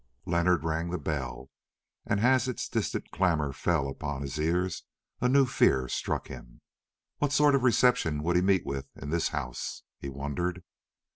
[0.25, 1.51] Leonard rang the bell,
[2.07, 4.81] and as its distant clamour fell upon his ears
[5.19, 6.59] a new fear struck him.
[7.19, 9.83] What sort of reception would he meet with in this house?
[9.99, 10.63] he wondered.